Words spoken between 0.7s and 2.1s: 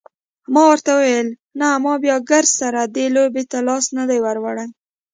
ورته وویل نه ما